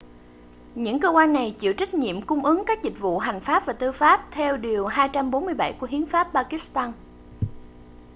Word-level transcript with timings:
những 0.75 0.99
cơ 0.99 1.09
quan 1.09 1.33
này 1.33 1.55
chịu 1.59 1.73
trách 1.73 1.93
nhiệm 1.93 2.21
cung 2.21 2.45
ứng 2.45 2.63
các 2.65 2.83
dịch 2.83 2.99
vụ 2.99 3.19
hành 3.19 3.39
pháp 3.41 3.63
và 3.65 3.73
tư 3.73 3.91
pháp 3.91 4.27
theo 4.31 4.57
điều 4.57 4.85
247 4.85 5.73
của 5.79 5.87
hiến 5.87 6.05
pháp 6.05 6.23
pakistan 6.33 6.91